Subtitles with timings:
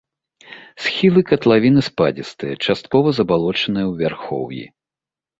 [0.83, 4.63] Схілы катлавіны спадзістыя, часткова забалочаныя ў вярхоўі.